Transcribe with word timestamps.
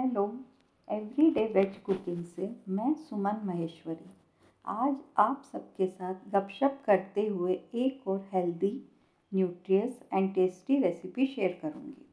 Hello 0.00 0.22
everyday 0.88 1.44
veg 1.46 1.76
cooking 1.76 2.24
से 2.24 2.48
मैं 2.68 2.92
सुमन 2.94 3.40
महेश्वरी। 3.44 4.10
आज 4.66 4.94
आप 5.16 5.42
सबके 5.52 5.86
साथ 5.86 6.14
गपशप 6.32 6.78
करते 6.86 7.26
हुए 7.26 7.52
एक 7.74 8.08
और 8.08 8.30
healthy 8.32 8.72
nutritious 9.34 10.00
and 10.14 10.32
tasty 10.34 10.78
recipe 10.78 11.26
share 11.26 11.58
करूँगी। 11.62 12.06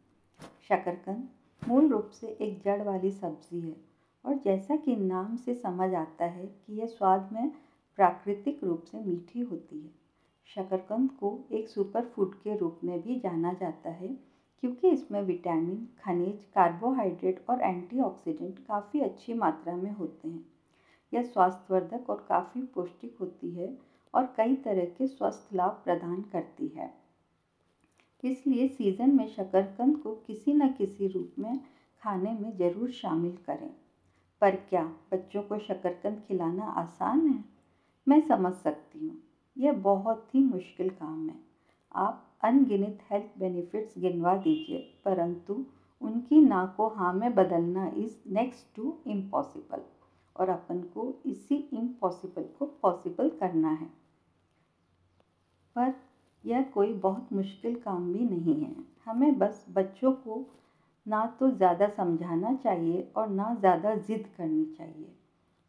शकरकंद 0.68 1.68
मूल 1.68 1.88
रूप 1.88 2.10
से 2.10 2.28
एक 2.28 2.62
जड़ 2.62 2.82
वाली 2.82 3.12
सब्ज़ी 3.12 3.62
है 3.62 3.76
और 4.26 4.36
जैसा 4.36 4.76
कि 4.76 4.96
नाम 4.96 5.36
से 5.36 5.54
समझ 5.54 5.94
आता 5.94 6.26
है 6.26 6.46
कि 6.46 6.80
यह 6.80 6.86
स्वाद 6.88 7.30
में 7.34 7.50
प्राकृतिक 7.98 8.64
रूप 8.64 8.84
से 8.84 9.00
मीठी 9.00 9.42
होती 9.42 9.80
है। 9.80 9.92
शकरकंद 10.56 11.12
को 11.12 11.38
एक 11.52 11.70
सुपर 11.70 12.06
फ़ूड 12.06 12.36
के 12.36 12.58
रूप 12.58 12.80
में 12.84 13.02
भी 13.02 13.20
जाना 13.20 13.54
जाता 13.54 13.90
है 13.90 14.16
क्योंकि 14.64 14.90
इसमें 14.90 15.22
विटामिन, 15.22 15.88
खनिज, 16.00 16.46
कार्बोहाइड्रेट 16.56 17.46
और 17.50 17.62
एंटीऑक्सीडेंट 17.62 18.60
काफ़ी 18.60 19.02
अच्छी 19.02 19.34
मात्रा 19.34 19.76
में 19.76 19.92
होते 19.92 20.28
हैं। 20.28 20.46
यह 21.14 21.22
स्वास्थ्यवर्धक 21.22 22.10
और 22.10 22.26
काफ़ी 22.30 22.62
पौष्टिक 22.62 23.18
होती 23.20 23.52
है 23.52 23.78
और 24.14 24.34
कई 24.38 24.56
तरह 24.56 24.86
के 24.86 25.08
स्वस्थ 25.08 25.54
लाभ 25.54 25.82
प्रदान 25.84 26.22
करती 26.22 26.68
है। 26.68 26.94
इसलिए 28.24 28.68
सीज़न 28.68 29.10
में 29.10 29.28
शकरकंद 29.28 29.98
को 29.98 30.14
किसी 30.28 30.54
न 30.54 30.68
किसी 30.68 31.08
रूप 31.08 31.36
में 31.40 31.60
खाने 32.04 32.34
में 32.34 32.58
ज़रूर 32.58 32.92
शामिल 32.92 33.38
करें। 33.46 33.74
पर 34.42 34.56
क्या 34.56 34.84
बच्चों 35.14 35.42
को 35.42 35.58
शकरकंद 35.58 36.20
खिलाना 36.28 36.64
आसान 36.64 37.28
है? 37.28 37.44
मैं 38.08 38.20
समझ 38.22 38.54
सकती 38.54 39.08
हूँ। 39.08 39.18
यह 39.58 39.72
बहुत 39.72 40.36
ही 40.36 40.42
मुश्किल 40.42 40.90
काम 40.90 41.30
है। 41.30 41.47
अनगिनत 42.48 42.98
हेल्थ 43.12 43.38
बेनिफिट्स 43.40 43.98
गिनवा 43.98 44.36
दीजिए, 44.38 44.80
परंतु 45.06 45.64
उनकी 46.02 46.42
ना 46.42 46.66
को 46.78 46.88
हाँ 46.88 47.12
में 47.14 47.34
बदलना 47.36 47.88
इज़ 47.98 48.18
नेक्स्ट 48.34 48.76
टू 48.76 48.96
इम्पॉसिबल 49.08 49.82
और 50.36 50.50
अपन 50.50 50.82
को 50.94 51.14
इसी 51.26 51.56
इम्पॉसिबल 51.74 52.44
को 52.60 52.66
पॉसिबल 52.82 53.30
करना 53.40 53.72
है। 53.72 53.90
पर 55.76 55.92
यह 56.44 56.62
कोई 56.74 56.94
बहुत 56.94 57.34
मुश्किल 57.34 57.76
काम 57.76 58.12
भी 58.14 58.24
नहीं 58.26 58.56
है। 58.62 58.76
हमें 59.06 59.38
बस 59.38 59.66
बच्चों 59.70 60.12
को 60.14 60.44
ना 61.06 61.26
तो 61.40 61.50
ज़्यादा 61.50 61.88
समझाना 61.88 62.54
चाहिए 62.56 63.02
और 63.16 63.28
ना 63.28 63.54
ज़्यादा 63.56 63.94
ज़िद 63.96 64.28
करनी 64.38 64.66
चाहिए 64.68 65.14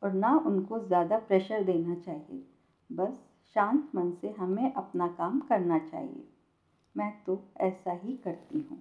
और 0.02 0.12
ना 0.12 0.34
उनको 0.46 0.78
ज़्यादा 0.80 1.16
प्रेशर 1.18 1.62
देना 1.62 1.94
चाहिए। 1.96 2.42
बस 2.90 3.22
शांत 3.54 3.88
मन 3.94 4.10
से 4.10 4.30
हमें 4.30 4.72
अपना 4.72 5.08
काम 5.08 5.38
करना 5.40 5.78
चाहिए। 5.80 6.24
मैं 6.98 7.12
तो 7.26 7.38
ऐसा 7.60 7.92
ही 7.94 8.14
करती 8.24 8.58
हूँ। 8.60 8.78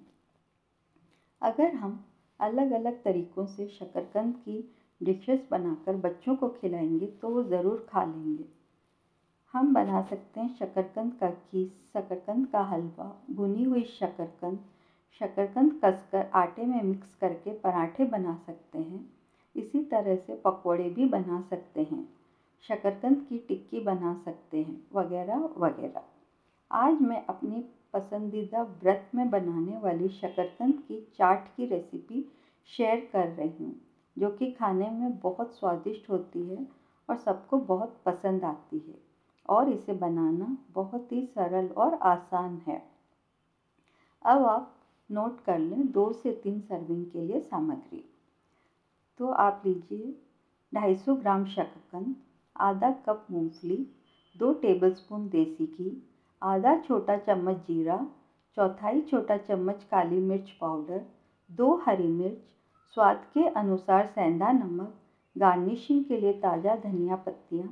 अगर 1.42 1.74
हम 1.74 2.00
अलग 2.40 2.72
अलग 2.72 3.02
तरीक़ों 3.04 3.46
से 3.48 3.68
शकरकंद 3.70 4.36
की 4.36 4.64
डिशेस 5.02 5.48
बनाकर 5.52 5.96
बच्चों 5.96 6.36
को 6.36 6.48
खिलाएँगे 6.52 7.08
तो 7.22 7.30
वो 7.30 7.44
ज़रूर 7.44 7.86
खा 7.90 8.04
लेंगे। 8.04 8.46
हम 9.54 9.74
बना 9.74 10.02
सकते 10.02 10.40
हैं 10.40 10.48
शकरकंद 10.50 11.14
का 11.14 11.30
खीस 11.32 11.70
शकरकंद 11.94 12.48
का 12.48 12.62
हलवा, 12.64 13.14
भुनी 13.32 13.64
हुई 13.64 13.84
शकरकंद 13.84 14.60
शकरकंद 15.22 15.80
कसकर 15.84 16.26
आटे 16.36 16.66
में 16.66 16.82
मिक्स 16.84 17.14
करके 17.16 17.54
पराठे 17.60 18.06
बना 18.06 18.36
सकते 18.38 18.80
हैं। 18.80 19.06
इसी 19.56 19.82
तरह 19.84 20.16
से 20.18 20.36
पकौड़े 20.36 20.90
भी 20.90 21.06
बना 21.08 21.40
सकते 21.42 21.84
हैं, 21.84 22.08
शकरकंद 22.64 23.22
की 23.30 23.38
टिक्की 23.40 23.80
बना 23.82 24.14
सकते 24.16 24.58
हैं, 24.58 24.82
वगैरह 24.94 25.50
वगैरह। 25.58 26.02
आज 26.72 27.02
मैं 27.02 27.26
अपनी 27.26 27.64
पसंदीदा 27.98 28.62
व्रत 28.64 29.12
में 29.16 29.30
बनाने 29.30 29.78
वाली 29.78 30.10
शकरकंद 30.10 30.74
की 30.74 31.08
चाट 31.16 31.48
की 31.56 31.66
रेसिपी 31.66 32.32
शेयर 32.66 33.10
कर 33.14 33.28
रही 33.28 33.66
हूँ, 33.66 33.82
जो 34.18 34.30
कि 34.30 34.52
खाने 34.52 34.90
में 34.90 35.20
बहुत 35.20 35.56
स्वादिष्ट 35.56 36.10
होती 36.10 36.50
है 36.50 36.68
और 37.10 37.18
सबको 37.18 37.58
बहुत 37.58 38.02
पसंद 38.06 38.44
आती 38.44 38.78
है। 38.78 39.08
और 39.50 39.70
इसे 39.70 39.94
बनाना 39.94 40.58
बहुत 40.72 41.12
ही 41.12 41.26
सरल 41.26 41.68
और 41.68 41.94
आसान 41.94 42.62
है। 42.68 42.88
अब 44.26 44.46
आप 44.46 44.74
नोट 45.12 45.44
कर 45.44 45.60
लें 45.60 45.92
दो 45.92 46.14
से 46.14 46.32
तीन 46.32 46.62
सर्विंग 46.62 47.06
के 47.06 47.22
लिए 47.22 47.40
सामग्री। 47.40 48.04
तो 49.18 49.28
आप 49.28 49.62
लीजिए 49.66 50.16
250 50.74 51.16
ग्राम 51.16 51.46
शकरकंद, 51.46 52.16
आधा 52.58 52.92
कप 52.92 53.28
मूंगफली, 53.32 53.88
दो 54.38 54.54
टेबलस्पून 54.54 55.30
देसी 55.30 55.66
घी 55.66 56.04
आधा 56.42 56.76
छोटा 56.78 57.18
चम्मच 57.18 57.56
जीरा, 57.56 58.08
चौथाई 58.56 59.02
छोटा 59.02 59.38
चम्मच 59.38 59.84
काली 59.84 60.20
मिर्च 60.20 60.50
पाउडर, 60.52 61.02
दो 61.52 61.76
हरी 61.76 62.08
मिर्च, 62.08 62.38
स्वाद 62.94 63.26
के 63.34 63.48
अनुसार 63.48 64.06
सेंधा 64.06 64.52
नमक, 64.52 64.94
गार्निशिंग 65.38 66.04
के 66.06 66.18
लिए 66.18 66.34
ताज़ा 66.34 66.76
धनिया 66.76 67.16
पत्तियाँ, 67.16 67.68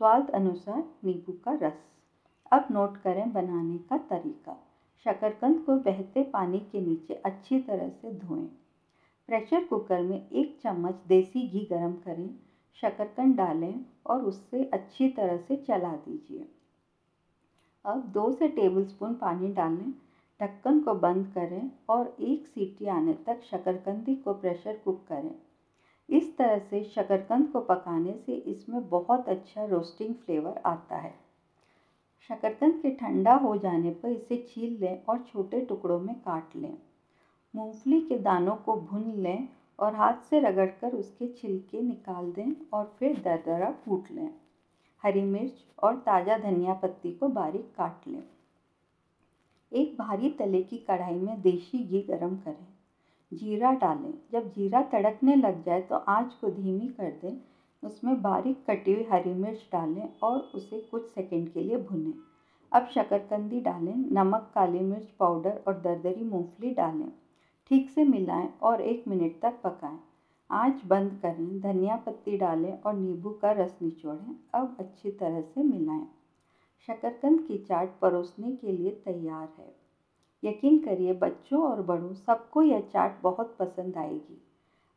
स्वाद 0.00 0.30
अनुसार 0.30 0.84
नींबू 1.04 1.32
का 1.32 1.52
रस। 1.52 1.80
अब 2.52 2.68
नोट 2.70 2.96
करें 2.96 3.32
बनाने 3.32 3.78
का 3.78 3.98
तरीका। 3.98 4.56
शकरकंद 5.06 5.60
को 5.60 5.76
बहते 5.76 6.22
पानी 6.22 6.58
के 6.58 6.80
नीचे 6.80 7.14
अच्छी 7.14 7.58
तरह 7.60 7.88
से 7.88 8.12
धोएँ। 8.12 8.46
प्रेशर 9.26 9.64
कुकर 9.64 10.02
में 10.02 10.30
एक 10.30 10.58
चम्मच 10.62 10.94
देसी 11.08 11.48
घी 11.48 11.68
गरम 11.70 11.92
करें। 11.92 12.30
शकरकंद 12.74 13.36
डालें 13.36 13.84
और 14.06 14.22
उससे 14.22 14.64
अच्छी 14.64 15.08
तरह 15.08 15.36
से 15.38 15.56
चला 15.56 15.92
दीजिए। 15.96 16.46
अब 17.84 18.02
दो 18.12 18.30
से 18.32 18.48
टेबलस्पून 18.48 19.14
पानी 19.14 19.48
डालें, 19.48 19.92
ढक्कन 20.40 20.78
को 20.80 20.94
बंद 20.94 21.26
करें 21.26 21.70
और 21.88 22.16
एक 22.20 22.46
सीटी 22.46 22.86
आने 22.86 23.12
तक 23.26 23.42
शकरकंदी 23.42 24.14
को 24.14 24.32
प्रेशर 24.32 24.76
कुक 24.84 25.04
करें। 25.08 25.34
इस 26.08 26.36
तरह 26.36 26.58
से 26.58 26.82
शकरकंद 26.84 27.48
को 27.48 27.60
पकाने 27.60 28.16
से 28.16 28.34
इसमें 28.34 28.88
बहुत 28.88 29.28
अच्छा 29.28 29.64
रोस्टिंग 29.64 30.14
फ्लेवर 30.14 30.60
आता 30.66 30.96
है। 30.96 31.14
शकरकंद 32.28 32.78
के 32.82 32.90
ठंडा 32.90 33.34
हो 33.34 33.56
जाने 33.56 33.90
पर 33.90 34.08
इसे 34.08 34.36
छील 34.48 34.78
लें 34.80 35.04
और 35.08 35.18
छोटे 35.18 35.60
टुकड़ों 35.60 35.98
में 36.00 36.14
काट 36.14 36.56
लें। 36.56 36.76
मूंगफली 37.54 38.00
के 38.00 38.18
दानों 38.18 38.54
को 38.56 38.76
भून 38.76 39.10
लें 39.12 39.48
और 39.78 39.94
हाथ 39.94 40.22
से 40.30 40.40
रगड़कर 40.40 40.92
उसके 40.92 41.26
छिलके 41.26 41.82
निकाल 41.82 42.32
दें 42.32 42.52
और 42.72 42.94
फिर 42.98 43.20
दरदरा 43.20 43.70
कूट 43.84 44.10
लें। 44.10 44.30
हरी 45.04 45.22
मिर्च 45.22 45.64
और 45.82 45.96
ताज़ा 45.96 46.36
धनिया 46.38 46.74
पत्ती 46.74 47.12
को 47.12 47.28
बारीक 47.28 47.72
काट 47.76 48.08
लें। 48.08 48.22
एक 49.72 49.96
भारी 49.98 50.30
तले 50.30 50.62
की 50.62 50.78
कढ़ाई 50.78 51.14
में 51.14 51.40
देसी 51.42 51.84
घी 51.84 52.02
गरम 52.02 52.34
करें। 52.36 52.66
जीरा 53.32 53.72
डालें। 53.72 54.14
जब 54.32 54.48
जीरा 54.48 54.82
तड़कने 54.82 55.36
लग 55.36 55.62
जाए 55.62 55.80
तो 55.80 55.96
आँच 55.96 56.34
को 56.34 56.50
धीमी 56.50 56.88
कर 56.88 57.10
दें। 57.22 57.36
उसमें 57.82 58.22
बारीक 58.22 58.64
कटी 58.70 58.92
हुई 58.92 59.04
हरी 59.04 59.32
मिर्च 59.34 59.68
डालें 59.72 60.08
और 60.22 60.38
उसे 60.54 60.80
कुछ 60.80 61.06
सेकंड 61.06 61.48
के 61.48 61.60
लिए 61.60 61.76
भुनें। 61.76 62.14
अब 62.72 62.86
शकरकंदी 62.86 63.60
डालें। 63.60 63.94
नमक, 64.12 64.50
काली 64.54 64.80
मिर्च 64.80 65.04
पाउडर 65.04 65.62
और 65.68 65.80
दरदरी 65.80 66.24
मूंगफली 66.24 66.70
डालें। 66.70 67.12
ठीक 67.66 67.90
से 67.90 68.04
मिलाएँ 68.04 68.48
और 68.62 68.80
एक 68.80 69.04
मिनट 69.08 69.40
तक 69.42 69.60
पकाएँ। 69.64 69.98
आँच 70.52 70.84
बंद 70.86 71.18
करें, 71.22 71.60
धनिया 71.60 71.96
पत्ती 71.96 72.36
डालें 72.36 72.80
और 72.80 72.94
नींबू 72.94 73.30
का 73.30 73.52
रस 73.52 73.78
निचोड़ें, 73.82 74.36
अब 74.54 74.76
अच्छी 74.80 75.10
तरह 75.10 75.40
से 75.40 75.62
मिलाएँ। 75.62 76.06
शकरकंद 76.86 77.40
की 77.40 77.58
चाट 77.58 77.98
परोसने 78.00 78.52
के 78.52 78.72
लिए 78.72 78.90
तैयार 78.90 79.48
है। 79.58 79.74
यकीन 80.44 80.78
करिए, 80.78 81.12
बच्चों 81.12 81.62
और 81.62 81.82
बड़ों, 81.82 82.14
सबको 82.14 82.62
यह 82.62 82.80
चाट 82.80 83.22
बहुत 83.22 83.56
पसंद 83.58 83.96
आएगी। 83.96 84.42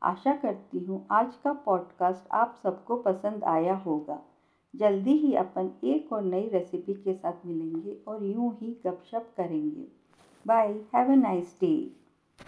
आशा 0.04 0.36
करती 0.36 0.80
हूँ, 0.80 1.08
आज 1.12 1.36
का 1.36 1.54
पॉडकास्ट 1.54 2.32
आप 2.32 2.60
सबको 2.64 2.96
पसंद 2.96 3.44
आया 3.44 3.76
होगा। 3.76 4.22
जल्दी 4.76 5.12
ही 5.12 5.36
अपन 5.36 5.72
एक 5.84 6.14
और 6.14 6.22
नई 6.22 6.48
रेसिपी 6.48 6.94
के 6.94 7.14
साथ 7.14 7.46
मिलेंगे 7.46 7.98
और 8.08 8.24
यूँ 8.24 8.58
ही 8.62 8.82
गपशप 8.84 9.34
करेंगे। 9.38 9.88
Bye, 10.48 10.72
have 10.96 11.12
a 11.12 11.16
nice 11.16 11.58
day. 11.62 12.05